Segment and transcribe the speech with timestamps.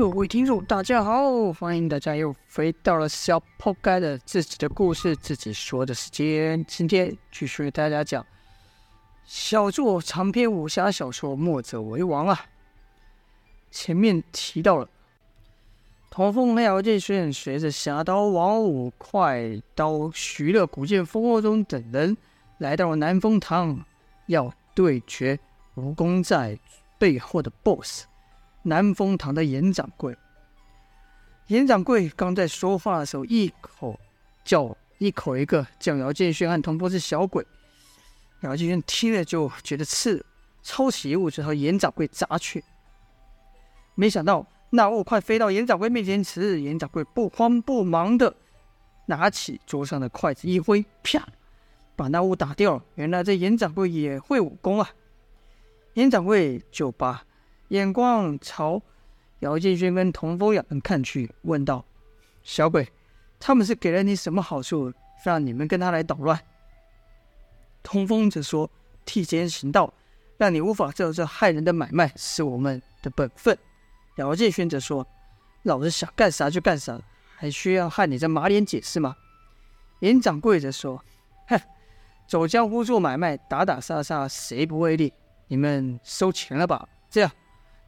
[0.00, 6.64] 各位听众，大家好，欢迎大家又回到了小破盖的自己的故事自己说的时间。
[6.64, 8.24] 今天继续为大家讲
[9.26, 12.46] 小作长篇武侠小说《墨者为王》啊。
[13.70, 14.88] 前面提到了，
[16.08, 22.16] 童风和姚建勋随着侠刀王五、快刀徐乐、古剑风火中等人
[22.56, 23.84] 来到了南风堂，
[24.28, 25.38] 要对决
[25.76, 26.58] 蜈蚣在
[26.98, 28.04] 背后的 BOSS。
[28.62, 30.14] 南风堂的严掌柜，
[31.46, 33.98] 严掌柜刚在说话的时候，一口
[34.44, 37.46] 叫一口一个叫姚建勋和童风是小鬼。
[38.42, 40.24] 姚建勋听了就觉得刺，
[40.62, 42.62] 抄起一物就朝严掌柜砸去。
[43.94, 48.34] 没想到那物快飞到严掌柜面前时，严掌柜不慌不忙的
[49.06, 51.26] 拿起桌上的筷子一挥，啪，
[51.96, 52.84] 把那物打掉了。
[52.96, 54.90] 原来这严掌柜也会武功啊！
[55.94, 57.24] 严掌柜就把。
[57.70, 58.82] 眼光朝
[59.40, 61.84] 姚建轩跟童风两人看去，问道
[62.42, 62.88] ：“小鬼，
[63.38, 64.92] 他们是给了你什么好处，
[65.24, 66.38] 让你们跟他来捣乱？”
[67.82, 68.68] 童风则说
[69.06, 69.94] ：“替天行道，
[70.36, 73.56] 让你无法做这害人的买卖，是我们的本分。”
[74.18, 75.06] 姚建轩则说
[75.62, 77.00] ：“老子想干啥就干啥，
[77.36, 79.16] 还需要和你这马脸解释吗？”
[80.00, 81.04] 严掌柜则说
[81.46, 81.60] ：“哼，
[82.26, 85.12] 走江湖做买卖，打打杀杀，谁不为利？
[85.46, 86.88] 你们收钱了吧？
[87.08, 87.30] 这样。”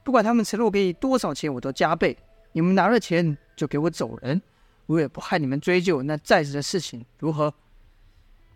[0.05, 2.17] 不管他们承诺给你多少钱，我都加倍。
[2.53, 4.43] 你们拿了钱就给我走人，
[4.87, 7.55] 我也不害你们追究那债子的事情，如何？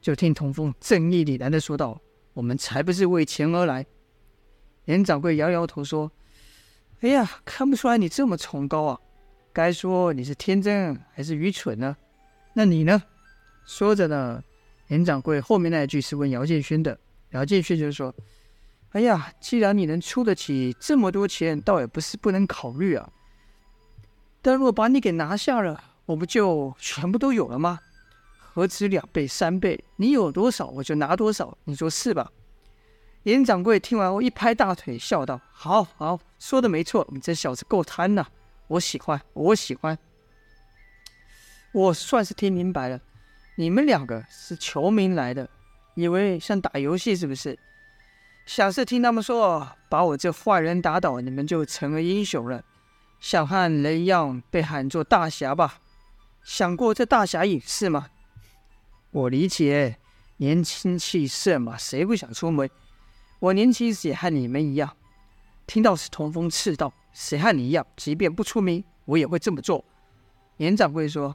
[0.00, 2.00] 就听童风正义凛然的说道
[2.34, 3.86] ：“我们才不是为钱而来。”
[4.84, 6.10] 严掌柜摇摇头说
[7.00, 9.00] ：“哎呀，看不出来你这么崇高啊！
[9.52, 11.96] 该说你是天真还是愚蠢呢？
[12.52, 13.02] 那你呢？”
[13.64, 14.42] 说着呢，
[14.88, 16.98] 严掌柜后面那一句是问姚建勋的，
[17.30, 18.14] 姚建勋就说。
[18.96, 23.06] 哎呀，既然你能出得起这么多钱，倒也不是不能考虑啊。
[24.40, 27.78] 但若把你给拿下了，我不就全部都有了吗？
[28.38, 29.84] 何止两倍、三倍？
[29.96, 32.32] 你有多少，我就拿多少，你说是吧？
[33.24, 38.26] 严掌柜听完后一拍大腿，笑道：“好好，说的没错，你这小子够贪呐，
[38.66, 39.98] 我喜欢，我喜欢。
[41.72, 42.98] 我算是听明白了，
[43.56, 45.46] 你们两个是求名来的，
[45.96, 47.58] 以为像打游戏是不是？”
[48.46, 52.62] 想是听他们说，把我这坏人打倒，你们就成了英雄了，
[53.18, 55.80] 想和人一样被喊作大侠吧？
[56.44, 58.08] 想过这大侠隐士吗？
[59.10, 59.98] 我理解，
[60.36, 62.70] 年轻气盛嘛，谁不想出门？
[63.40, 64.96] 我年轻时也和你们一样。
[65.66, 67.84] 听到是通风赤道：“谁和你一样？
[67.96, 69.84] 即便不出名，我也会这么做。”
[70.58, 71.34] 严掌柜说：“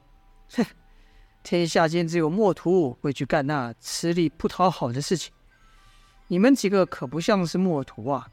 [0.56, 0.64] 哼，
[1.44, 5.30] 天下间只有墨徒会去干那吃力不讨好的事情。”
[6.32, 8.26] 你们几个可不像是墨徒啊！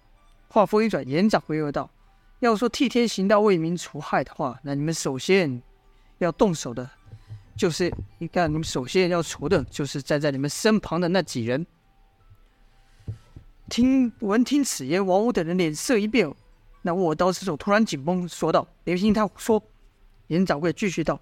[0.47, 1.91] 话锋一转，严掌柜又道
[2.39, 5.61] ：“要说替天行道、为民除害的话，那你们首先
[6.19, 6.89] 要动手的，
[7.57, 11.67] 就是你看，你们首先要除的，就是站在你们身旁的那几人。”
[13.67, 16.33] 听闻听此言，王五等人脸色一变，
[16.83, 19.61] 那握刀之手突然紧绷，说道：“别听他胡说。”
[20.27, 21.19] 严掌柜继续道：“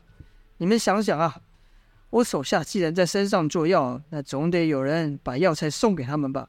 [0.58, 1.42] 你们想想啊，
[2.12, 6.48] 我手下既然在山上做药，那总得有人把药材送给他们吧？”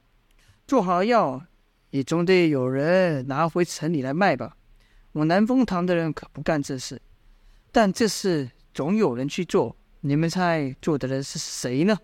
[0.69, 1.47] 做好药，
[1.89, 4.55] 也总得有人拿回城里来卖吧。
[5.13, 7.01] 我南风堂的人可不干这事，
[7.73, 9.75] 但这事总有人去做。
[10.01, 11.97] 你们猜做的人是谁呢？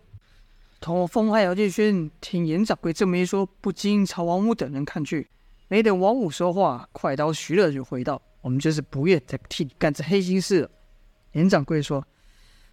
[0.80, 5.28] 童风和姚建勋听严掌柜这么一说，不禁朝王五等人看去。
[5.68, 10.70] 没等王五说话，快刀徐乐就回道：“我们就是不愿再替你干这黑心事了。”
[11.32, 12.06] 严掌柜说：“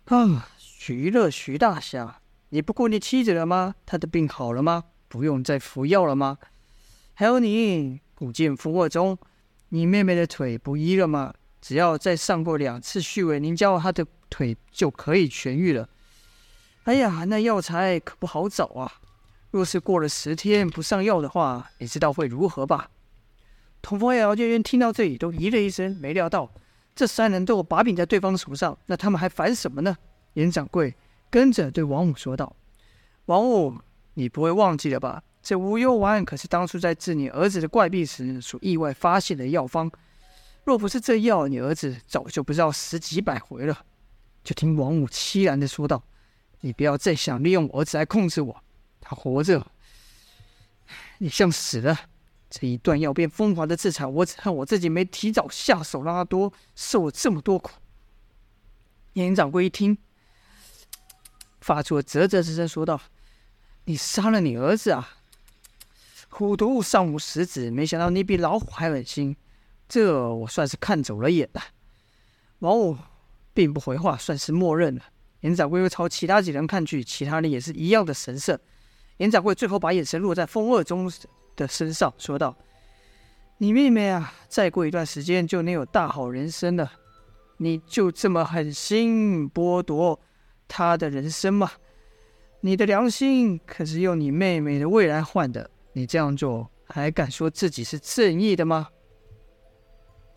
[0.07, 3.75] 啊，徐乐徐大侠，你不顾你妻子了吗？
[3.85, 6.37] 他的病好了吗？”不用再服药了吗？
[7.13, 9.17] 还有你古剑风火中，
[9.67, 11.33] 你妹妹的腿不医了吗？
[11.59, 15.89] 只要再上过两次虚伪凝胶，她的腿就可以痊愈了。
[16.85, 18.89] 哎呀，那药材可不好找啊！
[19.51, 22.89] 若是过了十天不上药的话，你知道会如何吧？
[23.81, 26.49] 童风和姚建勋听到这里都咦了一声，没料到
[26.95, 29.97] 这三人都有把柄在对方手上，那他们还烦什么呢？
[30.35, 30.95] 严掌柜
[31.29, 32.55] 跟着对王五说道
[33.27, 33.75] ：“王五。”
[34.13, 35.23] 你不会忘记了吧？
[35.41, 39.91] 这无忧丸可是当初在治你儿子的怪病时所意外发现的药方。
[40.63, 43.85] 若不是这药，你儿子早就不知道死几百回了。
[44.43, 46.03] 就听王五凄然的说道
[46.61, 48.63] ：“你不要再想利用我儿子来控制我。
[48.99, 49.65] 他活着，
[51.17, 52.01] 你像死了。
[52.47, 57.71] 这一断药便风华的自残，我只恨我自己没提早下手，让他多受了这么多苦。”
[59.13, 59.97] 严掌柜一听，
[61.61, 63.01] 发出了啧啧之声，说道。
[63.85, 65.17] 你杀了你儿子啊！
[66.29, 69.35] 虎毒尚无食子，没想到你比老虎还狠心。
[69.89, 71.61] 这我算是看走了眼了。
[72.59, 72.97] 王五
[73.53, 75.01] 并不回话，算是默认了。
[75.41, 78.61] 严掌柜又朝其他几人看去，其他人也是一样的神色。
[79.17, 81.11] 严掌柜最后把眼神落在风二中
[81.55, 82.55] 的身上，说道
[83.57, 86.91] ：“你妹妹啊，再过一段时间就能有大好人生了。
[87.57, 90.19] 你就这么狠心剥夺
[90.67, 91.71] 她的人生吗？
[92.61, 95.69] 你的良心可是用你妹妹的未来换的。
[95.93, 98.87] 你这样做，还敢说自己是正义的吗？”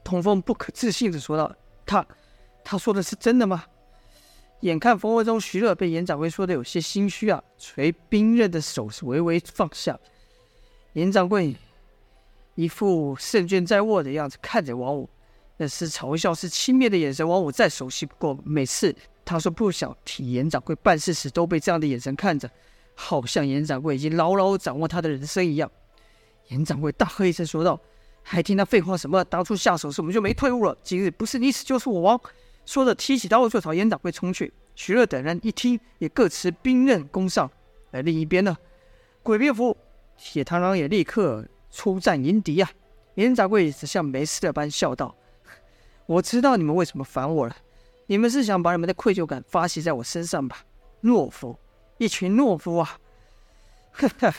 [0.03, 1.55] 童风不可置信的说道
[1.87, 2.05] ：“他，
[2.65, 3.65] 他说的是真的吗？”
[4.61, 9.99] 眼看风波中徐乐被严掌柜说的有些心虚啊，垂兵刃的手是微微放下。
[10.94, 11.55] 严掌柜
[12.55, 15.09] 一副胜券在握的样子看着王五，
[15.59, 17.29] 那是嘲笑，是轻蔑的眼神。
[17.29, 18.94] 王五再熟悉不过，每次
[19.25, 22.50] 他说不想替严掌柜办事时，都被这样的眼神看着，
[22.94, 25.71] 好像严掌柜已经牢牢掌握他的人生一样。
[26.49, 27.81] 严掌柜大喝一声说道。
[28.26, 29.23] 还听他废话什么？
[29.23, 30.75] 当初下手时我们就没退路了。
[30.82, 32.19] 今日不是你死就是我亡。
[32.65, 34.50] 说着，提起刀就朝严掌柜冲去。
[34.75, 37.50] 徐乐等人一听，也各持兵刃攻上。
[37.91, 38.56] 而另一边呢，
[39.23, 39.77] 鬼蝙蝠
[40.17, 42.70] 铁螳螂也立刻出战迎敌啊。
[43.17, 45.15] 严掌柜只像没事的般笑道
[46.06, 47.55] ：“我知道你们为什么烦我了，
[48.06, 50.65] 你们是想把你们的愧疚感发泄在我身上吧？
[51.03, 51.59] 懦夫，
[51.99, 52.99] 一群懦夫啊！”
[53.93, 54.35] 呵呵。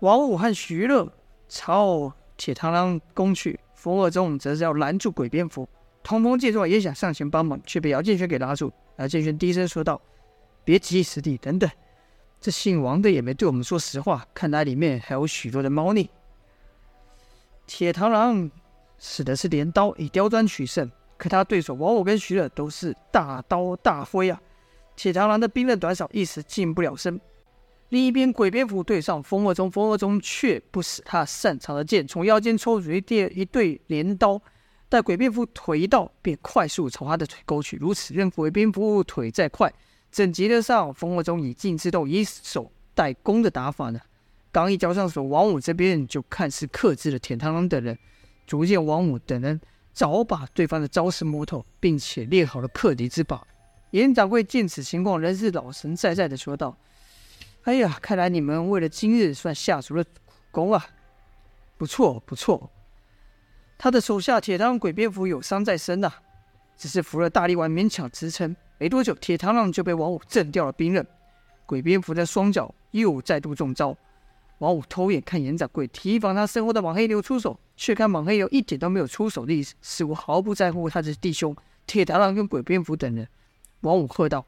[0.00, 1.12] 王五和徐乐。
[1.48, 5.68] 朝铁螳螂攻去，风二中则是要拦住鬼蝙蝠。
[6.02, 8.72] 童风见状也想上前帮忙，却被姚建轩给拉住。
[8.96, 10.02] 姚建轩低声说道
[10.66, 11.70] ：“别急，师弟，等等，
[12.40, 16.10] 这姓王的也没对我们说实话，看来里面还有许多的猫腻。”
[17.64, 18.50] 铁螳螂
[18.98, 24.40] 使的是镰刀，以刁钻取胜，可他对手王五跟徐乐都是大刀大挥啊！
[24.94, 27.20] 铁螳螂的兵刃短少，一时近不了身。
[27.90, 34.40] 另一边，鬼蝙蝠对上风二中，风二中却不使他擅长的剑，从腰间抽出一对一对镰刀，
[34.88, 37.76] 待鬼蝙蝠腿一到，便快速朝他的腿勾去。
[37.76, 39.72] 如此，任鬼蝙蝠腿再快，
[40.10, 44.00] 怎及得上风二中以静制动、以守待攻的打法呢？
[44.50, 47.96] 刚一交上手，王五这边就看似克制了铁螳螂等人，
[48.46, 49.60] 逐渐王五等人
[49.96, 53.46] 早把对方的招式摸透，并且练好了克敌之法。
[53.92, 56.76] 严掌柜见此情况，仍是老神在在的说道。
[57.62, 60.86] 哎呀，看来你们为了今日算下足了苦功啊！
[61.78, 62.70] 不错不错，
[63.78, 66.20] 他的手下铁螳螂鬼蝙蝠有伤在身呐、啊，
[66.76, 68.54] 只是服了大力丸勉强支撑。
[68.76, 71.06] 没多久，铁螳螂就被王五震掉了兵刃，
[71.64, 73.96] 鬼蝙蝠的双脚又再度中招。
[74.58, 81.54] 王五偷眼看严掌柜，提防他身后的莽黑牛出手，却看莽黑牛一点都没有出手的意思，似乎毫不在乎他的弟兄
[81.86, 83.28] 铁螳螂跟鬼蝙蝠等人。
[83.82, 84.44] 王五喝道：“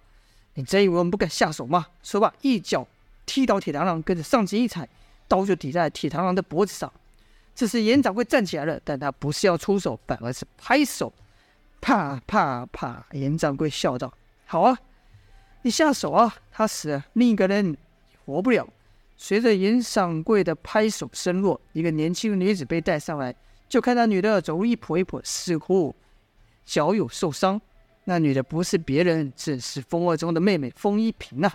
[0.55, 2.87] 你真以为我们不敢下手吗？”说罢，一脚。
[3.27, 4.89] 踢倒铁螳螂，跟着上前一踩，
[5.29, 6.91] 刀就抵在铁螳螂的脖子上。
[7.55, 11.13] 这时严掌柜站起来了，但他不是要出手，反而是拍手，
[11.83, 13.05] 啪啪啪。
[13.13, 14.15] 严掌柜笑道
[14.47, 14.79] ：“好啊，
[15.61, 16.35] 你下手啊！
[16.51, 17.77] 他死了，另一个人
[18.25, 18.67] 活不了。”
[19.21, 23.35] 随着严掌柜的拍手声落，一个年轻女子被带上来，
[23.69, 25.95] 就看那女的走路一跛一跛，似乎
[26.65, 27.61] 脚有受伤。
[28.05, 31.53] 那女的不是别人，正是风二中的妹妹风一平啊。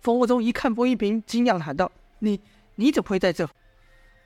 [0.00, 2.40] 风二中一看风一平，惊讶的喊道：“你
[2.76, 3.48] 你怎么会在这？”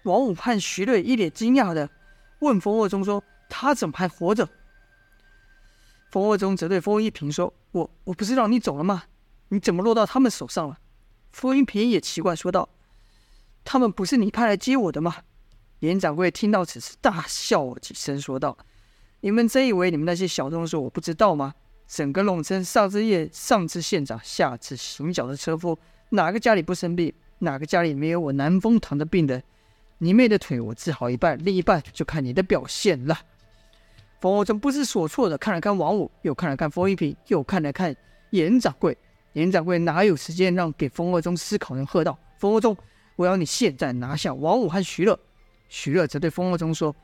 [0.04, 1.90] 王五和徐瑞一脸惊讶的
[2.38, 4.48] 问风二中说：“他怎么还活着？”
[6.12, 9.02] 风二中则对风一平说：“我我不是让你走了吗？
[9.48, 10.78] 你怎么落到他们手上了？”
[11.36, 12.66] 风一平也奇怪说道
[13.62, 15.16] ：“他们不是你派来接我的吗？”
[15.80, 18.56] 严掌柜听到此事，大笑几声说道
[19.20, 21.52] ：“你们真以为你们那些小动作我不知道吗？”
[21.86, 25.78] 整个龙城，上至县上至县长，下至行脚的车夫，
[26.08, 27.12] 哪个家里不生病？
[27.40, 29.42] 哪个家里没有我南风堂的病人？
[29.98, 33.20] 你妹的腿我治好一半，另一半就看你的表现了。
[34.22, 37.94] 风二中不知所措的看了看王五，又看了看风一平，又看了看
[38.30, 38.96] 严掌柜。
[39.36, 41.74] 严掌柜哪有时间让给风二中思考？
[41.74, 42.76] 人喝道：“风二中，
[43.16, 45.18] 我要你现在拿下王五和徐乐。”
[45.68, 46.96] 徐乐则对风二中说：“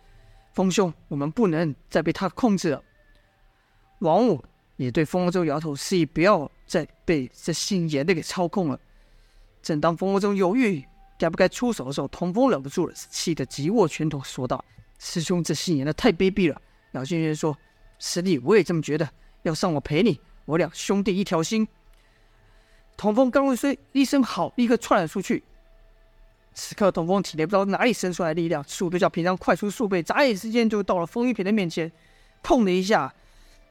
[0.55, 2.83] 风兄，我们不能再被他控制了。”
[4.01, 4.43] 王五。
[4.77, 8.81] 也对风二中摇头，示意不要再被这姓严的给操控了。
[9.63, 10.83] 正当风二中犹豫
[11.17, 14.65] 该不该出手的时候，童风忍不住了，气得急握拳头说道
[14.99, 16.61] ：“师兄，这姓严的太卑鄙了。”
[16.93, 17.57] 姚建轩说
[18.01, 19.09] ：“师弟，我也这么觉得。
[19.43, 21.69] 要上我陪你，我俩兄弟一条心。”
[23.03, 25.43] 童风刚会说一声好，立刻窜了出去。
[26.55, 31.91] 此刻，童风体内不知道哪里生出来的力量，速度较平常快出数倍，眨眼之间就到了风一平的面前，
[32.45, 33.13] 砰的一下。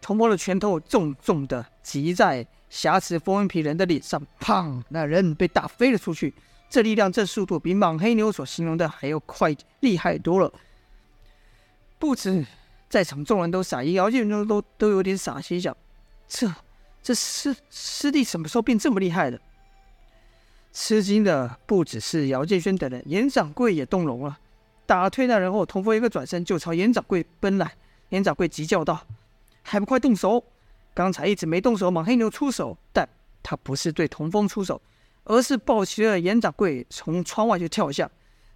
[0.02, 4.84] 童风的拳头重重的击在挟持风一平人的脸上，砰！
[4.90, 6.34] 那人被打飞了出去。
[6.70, 10.52] 这力量，这速度，比莽黑牛所形容的还要快，厉害多了。
[11.98, 12.46] 不止
[12.90, 15.74] 在场众人都傻，姚建军都都有点傻，心想：
[16.28, 16.54] 这
[17.04, 19.40] 这师师弟什么时候变这么厉害的？
[20.74, 24.40] 吃惊的不只是姚建轩等人，严掌柜也动容了。
[24.86, 27.74] 打退那人后，童风一个转身就朝严掌柜奔来。
[28.10, 29.06] 严掌柜急叫道
[29.64, 30.44] ：“还不快动手！”
[30.94, 33.08] 刚才一直没动手，莽黑牛出手，但
[33.42, 34.82] 他不是对童风出手，
[35.24, 38.10] 而是抱起了严掌柜从窗外就跳下。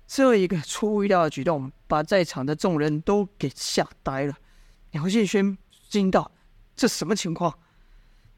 [0.07, 4.33] 这一个出乎意料的举动，把在场的众人都给吓呆了。
[4.91, 5.57] 姚建轩
[5.89, 6.31] 惊道
[6.75, 7.57] ：“这什么情况？”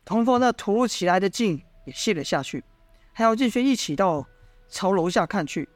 [0.07, 2.63] 童风那突如其来的劲也泄了下去。
[3.11, 4.25] 还有建轩一起到
[4.69, 5.67] 朝楼下看去，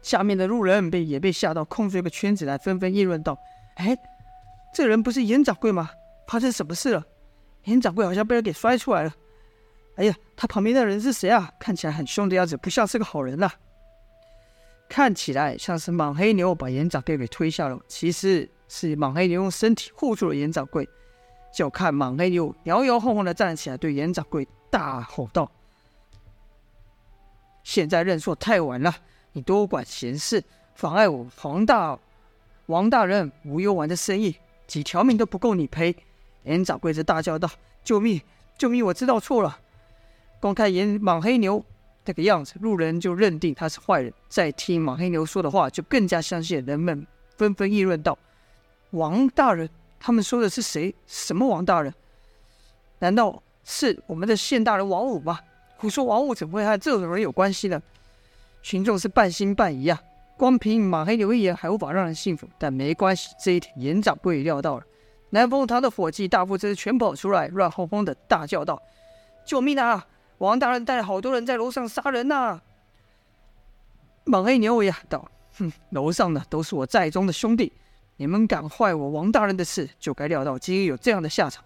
[0.00, 3.38] 下面的路人被也被吓到，空出一个圈子来，纷纷议论道
[3.76, 3.94] ：“哎，
[4.72, 5.90] 这人不是严掌柜吗？
[6.26, 7.04] 发生什么事了？
[7.64, 9.12] 严掌柜好像被人给摔出来了。
[9.96, 11.52] 哎呀，他旁边的人是谁啊？
[11.60, 13.54] 看起来很凶的样子，不像是个好人呐、啊。
[14.88, 20.88] 看起来像是莽黑牛把严掌柜给推下楼，其实是莽黑牛用身体护住了严掌柜。
[21.52, 25.50] 就看莽黑牛摇摇晃晃的站起来，对严掌柜大吼道。”
[27.64, 28.94] 现在认错太晚了，
[29.32, 30.42] 你多管闲事，
[30.74, 31.98] 妨碍我黄大
[32.66, 34.36] 王大人无忧丸的生意，
[34.66, 35.94] 几条命都不够你赔！
[36.44, 37.50] 严掌柜则大叫道
[37.84, 38.22] ：“救命！
[38.56, 38.84] 救命！
[38.86, 39.58] 我知道错了。”
[40.40, 41.62] 光看严莽黑牛
[42.04, 44.10] 这个样子，路人就认定他是坏人。
[44.28, 46.64] 再听莽黑牛说的话，就更加相信。
[46.64, 48.16] 人们纷纷议论道
[48.92, 49.68] ：“王大人，
[50.00, 50.94] 他们说的是谁？
[51.06, 51.92] 什么王大人？
[53.00, 55.40] 难道是我们的县大人王五吗？”
[55.78, 56.04] 胡说！
[56.04, 57.80] 王五怎么会和这种人有关系呢？
[58.62, 60.02] 群众是半信半疑啊。
[60.36, 64.84] 光凭马黑牛一言还无法让人信服，但没关系，这一点严掌柜也料到了。
[65.30, 68.80] 南风堂的伙计大副这全跑出来，乱哄哄的大叫道
[69.44, 70.06] ：“救命啊！
[70.38, 72.62] 王大人带了好多人在楼上杀人呐、啊！”
[74.24, 77.72] 莽黑牛也喊道：“哼，楼上的都是我寨中的兄弟，
[78.18, 81.64] 你们敢坏我王大人的事，就该料到今日有这样的下场。”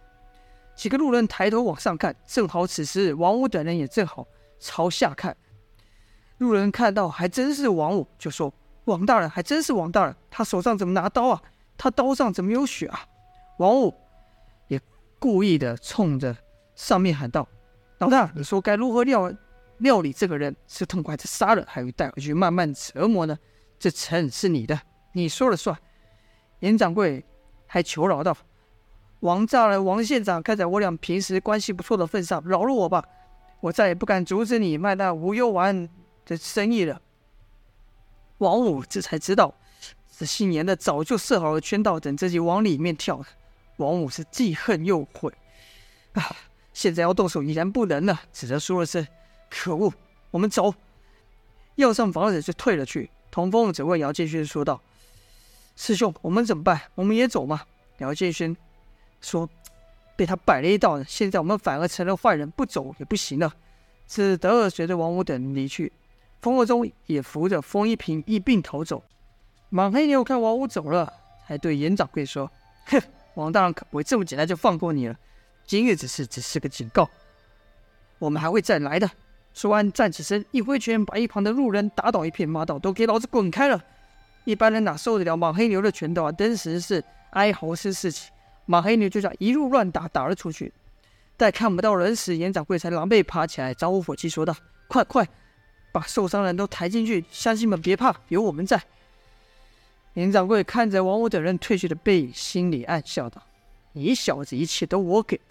[0.76, 4.26] 几个路人抬头往上看，正好此时王五等人也正好
[4.58, 5.36] 朝下看。
[6.38, 8.52] 路人看到还真是王五，就说
[8.84, 11.42] ：“王大人还真是王大人，他手上怎么拿刀啊？
[11.76, 13.00] 他刀上怎么有血啊？”
[13.58, 13.94] 王五
[14.68, 14.80] 也
[15.18, 16.36] 故意的冲着
[16.74, 17.46] 上面喊道
[17.98, 19.32] ：“老大，你说该如何料
[19.78, 20.56] 料理这个人？
[20.66, 23.38] 是痛快的杀了，还是带回去慢慢折磨呢？
[23.78, 24.80] 这城是你的，
[25.12, 25.76] 你说了算。”
[26.62, 27.24] 严掌柜
[27.66, 28.36] 还求饶道。
[29.20, 33.04] 王大人、王县长，看在我俩平时关系不错的份上，饶了我吧！
[33.60, 35.88] 我再也不敢阻止你卖那无忧丸
[36.24, 37.00] 的生意了。
[38.38, 39.54] 王五这才知道，
[40.16, 43.24] 这姓严的早就设好了圈套，等自己往里面跳。
[43.76, 45.32] 王五是既恨又悔
[46.14, 46.34] 啊！
[46.72, 49.06] 现在要动手已然不能了，只得说了声
[49.50, 49.92] ：“可恶！”
[50.32, 50.74] 我们走。
[51.76, 53.10] 要上房子就退了去。
[53.30, 54.80] 童风只问姚建勋说道
[55.76, 56.80] ：“师兄，我们怎么办？
[56.94, 57.62] 我们也走吗？”
[57.98, 58.56] 姚建勋。
[59.20, 59.48] 说
[60.16, 63.52] 被他摆了一道，现在我们反而成了坏人，不走也不行了。
[64.06, 65.92] 只得随着王五等人离去，
[66.40, 69.02] 风二中也扶着风一平一并逃走。
[69.70, 71.10] 莽黑牛看王五走了，
[71.44, 72.50] 还对严掌柜说
[72.86, 73.00] ：“哼，
[73.34, 75.16] 王大人可不会这么简单就放过你了。
[75.64, 77.08] 今日之事只是个警告，
[78.18, 79.10] 我们还会再来的。”
[79.54, 83.82] 说完站起身，一挥拳把一旁的路人打倒一片，骂道：“都给老子滚开了！
[84.44, 88.30] 一般人哪受得了莽黑牛的拳头啊？”当时是哀嚎声四起。
[88.64, 90.72] 莽黑牛就这样一路乱打，打了出去。
[91.36, 94.54] 待看不到人时，严掌柜才狼狈爬起来，招呼伙计说道
[94.86, 95.26] ：“快快，
[95.90, 97.24] 把受伤人都抬进去！
[97.30, 98.80] 乡亲们别怕，有我们在。”
[100.14, 103.42] 严掌柜看着王五等人退去的背影，心里暗笑道
[103.92, 105.42] ：“你小子一切都我给的，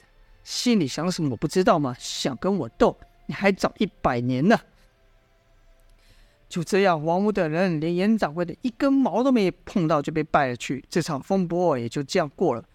[0.43, 1.93] 心里想什么我不知道吗？
[1.99, 4.57] 想跟我斗，你还早一百年呢！”
[6.51, 10.83] 就这样，王五等人连严掌柜的一根毛都没碰到，就被败了去。
[10.89, 12.65] 这场风波也就这样过了。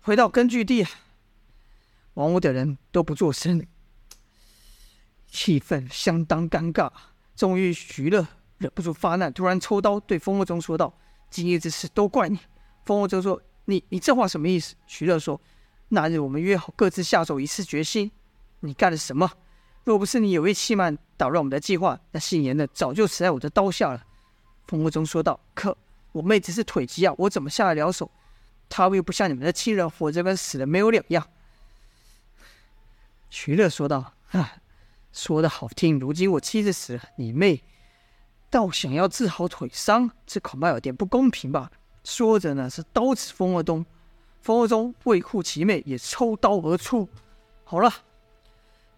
[0.00, 0.84] 回到根据地，
[2.14, 3.64] 王五等人都不作声，
[5.28, 6.90] 气氛相当尴尬。
[7.36, 8.26] 终于，徐乐
[8.58, 10.92] 忍不住发难，突然抽刀对风二中说道
[11.30, 12.40] ：“今夜之事都怪你。”
[12.84, 15.40] 风二中说：“你你这话什么意思？”徐乐说
[15.90, 18.10] ：“那日我们约好各自下手，一次决心。
[18.60, 19.30] 你干了什么？
[19.84, 24.04] 若不是你有意欺瞒，打乱我们的计划，那姓严的早就死在我的刀下了。”
[24.66, 25.76] 风二中说道：“可
[26.12, 28.10] 我妹只是腿疾啊，我怎么下得了手？”
[28.68, 31.28] 他又不像你们的亲人，活着跟死了没有两样。
[33.28, 34.54] 徐乐说道：“啊，
[35.12, 37.62] 说的好听，如今我妻子死了，你妹
[38.48, 41.70] 倒想要治好腿伤，这恐怕有点不公平吧？”
[42.04, 43.84] 说着呢，是刀指风二东，
[44.40, 47.08] 风二东为护其妹，也抽刀而出。
[47.64, 47.92] 好了，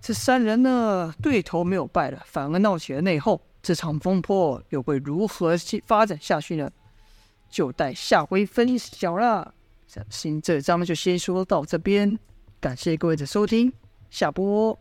[0.06, 3.40] 这三人呢，对头没有败了，反而闹起了内讧。
[3.60, 6.70] 这场风波又会如何发展下去呢？
[7.50, 9.52] 就待下回分晓了。
[10.08, 12.16] 行，这章就先说到这边，
[12.60, 13.72] 感谢各位的收听，
[14.08, 14.78] 下播。